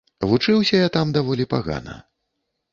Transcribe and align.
Вучыўся 0.29 0.79
я 0.79 0.87
там 0.97 1.13
даволі 1.19 1.45
пагана. 1.55 2.01